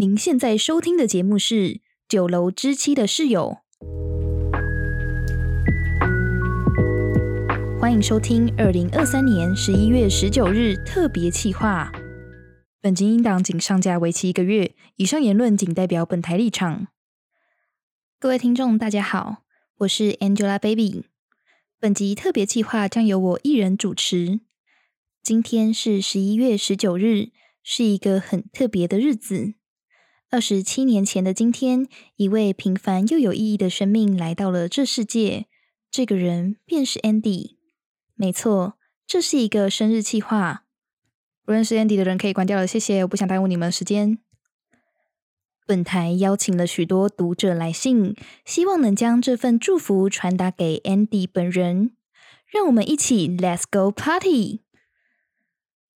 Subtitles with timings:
[0.00, 1.54] 您现在收听的节目是
[2.08, 3.56] 《酒楼之妻的室友》，
[7.80, 11.90] 欢迎收听二零二三年十一月十九日特别企划。
[12.80, 16.86] 本集音档仅上架为期一个月，以上言论仅代表本台立场。
[18.20, 19.38] 各位听众，大家好，
[19.78, 21.02] 我是 Angelababy。
[21.80, 24.38] 本集特别企划将由我一人主持。
[25.24, 27.30] 今天是十一月十九日，
[27.64, 29.54] 是一个很特别的日子。
[30.30, 35.46] 二十七年前的今天，一位平凡又有意义的生命来到了这世界。
[35.90, 37.56] 这个人便是 Andy。
[38.14, 38.74] 没错，
[39.06, 40.64] 这是一个生日企划。
[41.46, 44.18] 不认识 Andy 的人可以关掉了，谢谢，我不想耽误你们的时间。
[45.66, 51.92] 本台邀请了许多读者来信，希望能将这份祝福传达给 Andy 本人。
[52.46, 54.60] 让我们一起 Let's go party！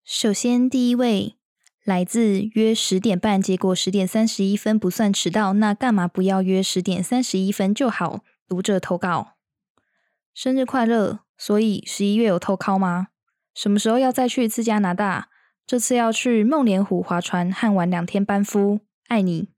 [0.06, 1.36] 首先，第一位。
[1.84, 8.24] 来自约十点半，结果十点三十一分不算迟到，那干嘛不要约十点三十一分就好？
[8.48, 9.34] 读者投稿，
[10.34, 11.22] 生日快乐！
[11.38, 13.08] 所以十一月有偷考吗？
[13.56, 15.30] 什么时候要再去一次加拿大？
[15.66, 19.50] 这次要去梦莲湖划船和玩两天班夫，爱你。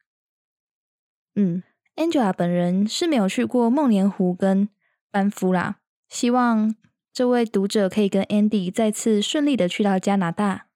[1.35, 1.63] 嗯
[1.95, 4.69] ，Angela 本人是没有去过梦莲湖跟
[5.11, 6.75] 班夫啦，希望
[7.11, 10.67] 这位读者可以跟 Andy 再次顺利的去到加拿大。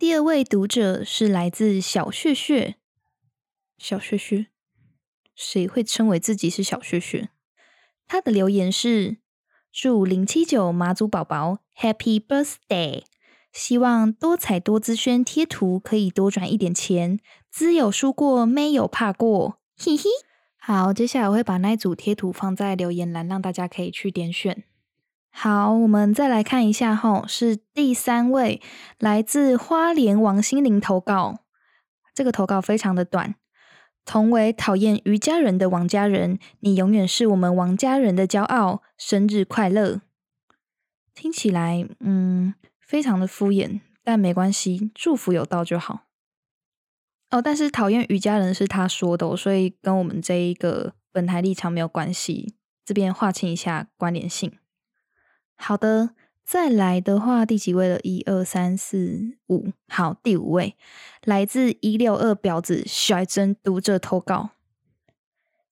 [0.00, 2.76] 第二位读者是来自小穴穴，
[3.76, 4.46] 小穴穴，
[5.34, 7.28] 谁会称为自己是小穴穴？
[8.08, 9.18] 他的留言是：
[9.70, 13.02] 祝零七九马祖宝宝 Happy Birthday，
[13.52, 20.04] 希望多彩多姿宣贴图可以多赚一点钱，资有输过，没有怕过，嘿嘿。
[20.56, 24.64] 好，接下来我会把那一组贴图放在留言栏，让大家可以去点选。
[25.30, 28.60] 好，我们再来看一下吼，是第三位
[28.98, 31.44] 来自花莲王心凌投稿。
[32.14, 33.36] 这个投稿非常的短。
[34.04, 38.82] 同为讨厌瑜伽人的王家人，你永远是我们王家人的骄傲。
[38.98, 40.00] 生日快乐！
[41.14, 46.06] 听起来嗯，非常的敷衍，但没关系，祝福有道就好。
[47.30, 52.56] 哦，但是讨厌瑜伽人是他说的，所以跟我们这一个本台立场没有关系。
[52.84, 54.52] 这边划清一下关联性。
[55.62, 58.00] 好的，再来的话，第几位了？
[58.00, 60.74] 一二三四五，好，第五位，
[61.22, 64.50] 来自一六二婊子甩针读者投稿，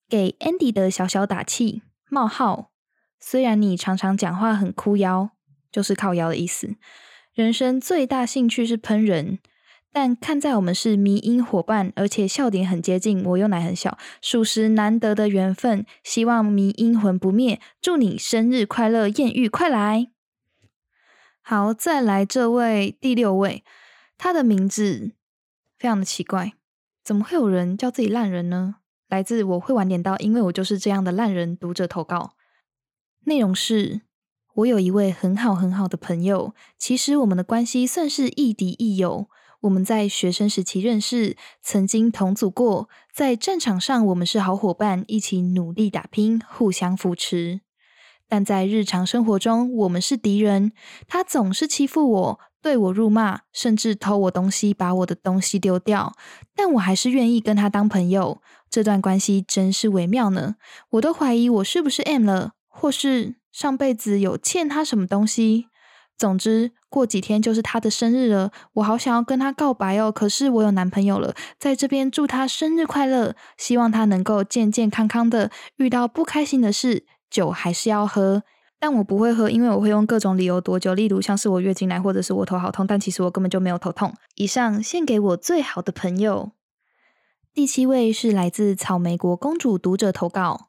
[0.06, 2.70] 给 Andy 的小小打气冒号。
[3.18, 5.30] 虽然你常常讲话很哭腰，
[5.72, 6.76] 就是靠腰的意思。
[7.32, 9.38] 人生最大兴趣是喷人。
[9.90, 15.84] 但看在我们是迷音伙伴，而且笑点很接近，我又奶很小，属实难得的缘分。
[16.04, 20.10] 希望迷音魂不灭，祝你生日快乐，艳遇快来！
[21.40, 23.64] 好，再来这位第六位，
[24.18, 25.12] 他的名字
[25.78, 26.52] 非常的奇怪，
[27.02, 28.76] 怎么会有人叫自己烂人呢？
[29.08, 31.56] 来自我会晚点到，因为我就是这样的烂人。
[31.56, 32.34] 读者投稿，
[33.24, 34.02] 内容是：
[34.52, 39.30] 我有一位很好很好的朋友，其实我们的关系算是亦敌亦友。
[39.60, 47.60] 我们在学生时期认识，曾经同组过，在战场上我们是好伙伴，一起努力打拼，互相扶持。
[48.28, 50.72] 但在日常生活中，我们是敌人。
[51.08, 56.14] 他总是欺负我，对我辱骂，甚至偷我东西，把我的东西丢掉。
[56.54, 58.40] 但我还是愿意跟他当朋友。
[58.70, 60.56] 这段关系真是微妙呢。
[60.90, 65.68] 我都怀疑我是不是 M 了，或是上辈子有欠他什么东西。
[66.18, 70.10] 总之，过几天就是他的生日了，我好想要跟他告白哦。
[70.10, 75.50] 可是我有男朋友了，在这边祝他生日快乐，希望他能够健健康康的。
[75.76, 78.42] 遇到不开心的事，酒还是要喝，
[78.80, 84.14] 但我不会喝，因为我会用各种理由躲酒，例如像是我月经来，或者是我头好痛，但其实我根本就没有头痛。
[84.36, 86.52] 以上献给我最好的朋友。
[87.52, 90.68] 第七位是来自草莓国公主读者投稿，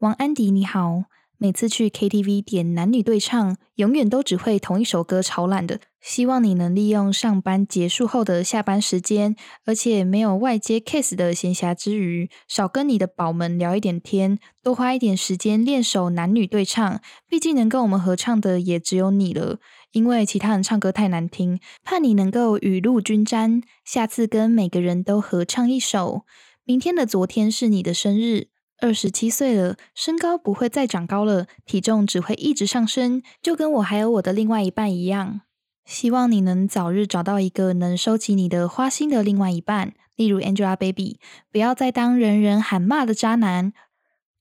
[0.00, 1.04] 王安迪你好。
[1.42, 5.80] 每次去 KTV 点男女对唱，永远都只会同一首歌，超烂的。
[6.00, 17.00] 希望你能利用上班结束后的下班时间，而且没有外接 case 的闲暇之余，少跟你的宝们聊一点天，多花一点时间练首男女对唱。
[17.26, 19.58] 毕竟能跟我们合唱的也只有你了，
[19.90, 21.58] 因为其他人唱歌太难听。
[21.82, 26.22] 盼你能够雨露均沾，下次跟每个人都合唱一首。
[26.64, 28.51] 明天的昨天是你的生日。
[28.82, 35.42] 二十七岁了，身高不会再长高了，体重只会一直上升，就跟我还有我的另外一半一样。
[35.84, 41.18] 希望你能早日找到一个能收起你的花心的另外一半，例如 Angelababy，
[41.52, 43.72] 不要再当人人喊骂的渣男。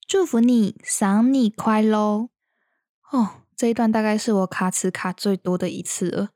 [0.07, 2.27] 祝福你，生日快乐！
[3.11, 6.29] 哦，这一段大概是我卡词卡最多的一次了。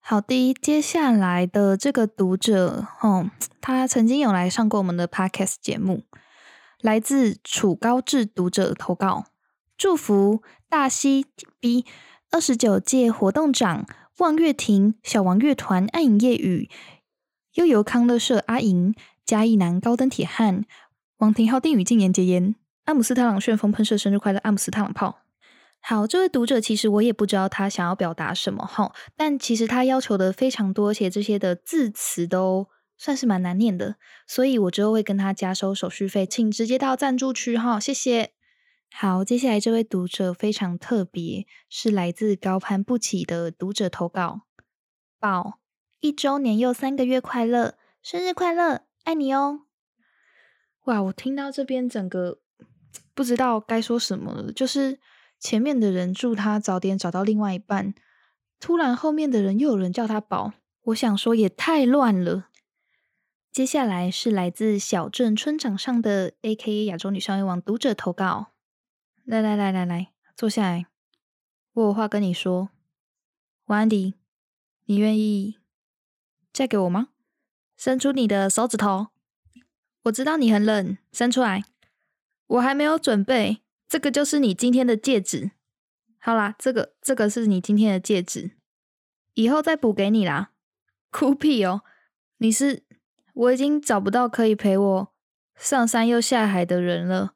[0.00, 3.30] 好的，接下来的这个读者，哦，
[3.60, 6.02] 他曾经有来上过我们的 podcast 节目，
[6.86, 9.24] 来自楚高志读者投稿，
[9.76, 11.26] 祝福大溪
[11.58, 11.84] B
[12.30, 13.84] 二十九届活动长
[14.18, 16.70] 望月亭小王乐团暗影夜雨，
[17.54, 18.94] 悠游康乐社阿莹，
[19.24, 20.64] 嘉义男高登铁汉，
[21.16, 22.54] 王廷浩定宇禁言结言，
[22.84, 25.22] 阿姆斯特朗旋风喷射生日快乐，阿姆斯特朗炮。
[25.80, 33.96] 好，这位读者其实我也不知道他想要表达什么哈，但其实他要求的非常多，而且这些的字词都算是蛮难念的，
[34.26, 38.32] 所以我之后会跟他加收手续费，请直接到赞助区哈，谢谢。
[38.92, 44.42] 好，接下来这位读者非常特别，是来自高攀不起的读者投稿，
[45.18, 45.58] 宝
[46.00, 49.62] 一周年又三个月快乐，生日快乐，爱你哦。
[50.84, 52.38] 哇，我听到这边整个
[53.14, 54.98] 不知道该说什么了，就是。
[55.38, 57.92] 前面的人祝他早点找到另外一半，
[58.58, 60.54] 突然后面的人又有人叫他宝，
[60.84, 62.48] 我想说也太乱了。
[63.56, 68.52] 接下来是来自小镇村长上的 A.K.A 亚洲女校园网读者投稿，
[69.24, 70.84] 来来来来来，坐下来，
[71.72, 72.68] 我有话跟你说。
[73.64, 74.12] 王安迪，
[74.84, 75.56] 你愿意
[76.52, 77.08] 嫁给我吗？
[77.78, 79.06] 伸出你的手指头，
[80.02, 81.64] 我知道你很冷，伸出来，
[82.48, 83.62] 我还没有准备。
[83.88, 85.52] 这个就是你今天的戒指，
[86.18, 88.50] 好啦，这个这个是你今天的戒指，
[89.32, 90.52] 以后再补给你啦。
[91.10, 91.80] 哭屁哦！
[92.36, 92.82] 你是
[93.36, 95.08] 我已经找不到可以陪我
[95.54, 97.34] 上山又下海的人了。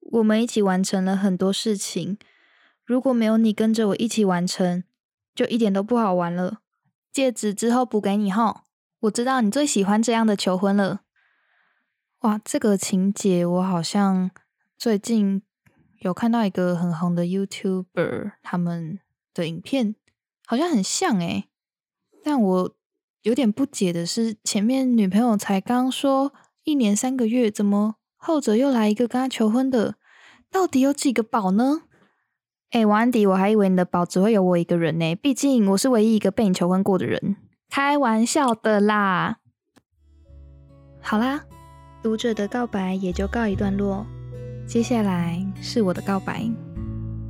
[0.00, 2.16] 我们一起完成了很多事情，
[2.84, 4.84] 如果没有你跟着我一起完成，
[5.34, 6.60] 就一点都不好玩了。
[7.12, 8.64] 戒指之后补给你哈，
[9.00, 11.00] 我知道你最喜欢这样的求婚了。
[12.20, 14.30] 哇，这个情节我好像
[14.78, 15.42] 最近。
[16.00, 19.00] 有看到一个很红的 YouTuber，他们
[19.34, 19.96] 的影片
[20.46, 21.50] 好像很像诶，
[22.24, 22.74] 但我
[23.22, 26.32] 有点不解的是，前面女朋友才刚说
[26.64, 29.96] 一年三个月，怎么后者又来一个跟他求婚的？
[30.50, 31.82] 到底有几个宝呢？
[32.70, 37.36] 诶，王安迪，我还以为你的宝只会有我一个人呢，毕竟我是唯一一个被你求婚过的人。
[37.68, 39.38] 开玩笑的啦。
[41.02, 41.44] 好啦，
[42.02, 44.06] 读者的告白也就告一段落。
[44.66, 46.48] 接下来是我的告白，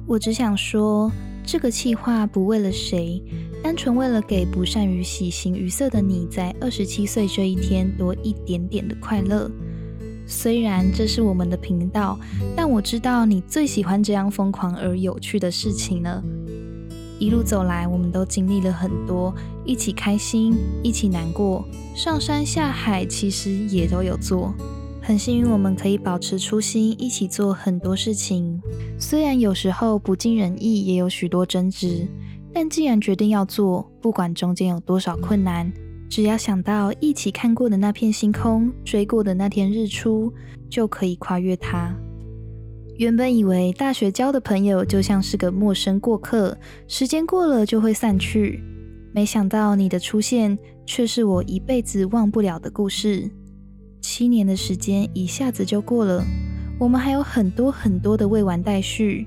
[0.07, 1.11] 我只想说，
[1.45, 3.23] 这个企划不为了谁，
[3.63, 9.51] 单纯为了给不善于喜形于色的你，在二十七岁这一天多一点点的快乐。
[10.27, 12.19] 虽然这是我们的频道，
[12.57, 16.23] 但我知道你最喜欢这样疯狂而有趣的事情了。
[17.19, 19.35] 一路走来，我们都经历了很多，
[19.65, 21.65] 一起开心，一起难过，
[21.95, 24.55] 上山下海，其实也都有做。
[25.03, 28.61] 很幸运，我们可以保持初心，一起做很多事情。
[28.99, 32.07] 虽然有时候不尽人意，也有许多争执，
[32.53, 35.73] 但既然决定要做，不管中间有多少困难，
[36.09, 40.33] 只要想到一起看过的那片星空，追过的那天日出，
[40.69, 41.95] 就可以跨越它。
[42.97, 48.63] 原本以为大学交的朋友就像是个陌生过客，时间过了就会散去，
[49.15, 53.31] 没想到你的出现，却是我一辈子忘不了的故事。
[54.03, 56.23] 七年的时间一下子就过了，
[56.79, 59.27] 我们还有很多很多的未完待续。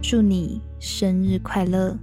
[0.00, 1.98] 祝你生日快乐！